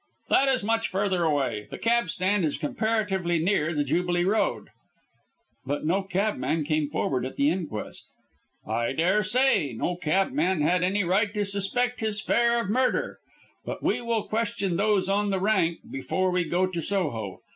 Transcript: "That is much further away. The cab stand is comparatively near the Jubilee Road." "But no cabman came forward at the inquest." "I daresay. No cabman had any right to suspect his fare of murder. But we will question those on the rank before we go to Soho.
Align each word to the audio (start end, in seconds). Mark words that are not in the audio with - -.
"That 0.29 0.47
is 0.49 0.63
much 0.63 0.87
further 0.87 1.23
away. 1.25 1.67
The 1.69 1.77
cab 1.77 2.09
stand 2.09 2.43
is 2.43 2.57
comparatively 2.57 3.37
near 3.37 3.71
the 3.71 3.83
Jubilee 3.83 4.23
Road." 4.23 4.69
"But 5.63 5.85
no 5.85 6.01
cabman 6.01 6.63
came 6.63 6.89
forward 6.89 7.23
at 7.23 7.35
the 7.35 7.51
inquest." 7.51 8.05
"I 8.65 8.93
daresay. 8.93 9.73
No 9.73 9.95
cabman 9.95 10.61
had 10.61 10.81
any 10.81 11.03
right 11.03 11.31
to 11.35 11.45
suspect 11.45 11.99
his 11.99 12.19
fare 12.19 12.59
of 12.59 12.67
murder. 12.71 13.19
But 13.63 13.83
we 13.83 14.01
will 14.01 14.23
question 14.27 14.75
those 14.77 15.07
on 15.07 15.29
the 15.29 15.39
rank 15.39 15.81
before 15.91 16.31
we 16.31 16.45
go 16.45 16.65
to 16.65 16.81
Soho. 16.81 17.41